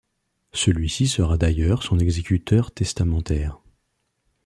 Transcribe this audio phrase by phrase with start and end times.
[0.53, 3.59] Celui-ci sera d'ailleurs son exécuteur testamentaire.